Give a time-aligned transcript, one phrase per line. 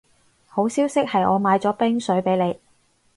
[0.47, 2.59] 好消息係我買咗冰水畀你